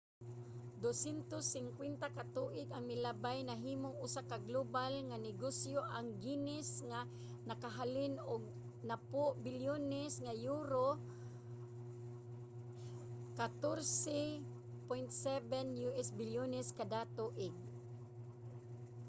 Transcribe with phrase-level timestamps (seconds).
[0.83, 7.01] 250 ka tuig ang milabay nahimong usa ka global nga negosyo ang guinness nga
[7.49, 8.41] nakahalin og
[8.89, 10.87] 10 bilyones nga euro
[13.37, 17.55] us$14.7 bilyones kada tuig